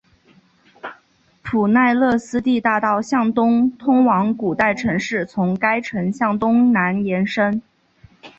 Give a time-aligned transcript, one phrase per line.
[1.43, 7.61] 普奈勒斯蒂大道向东通往古代城市从该城向东南延伸。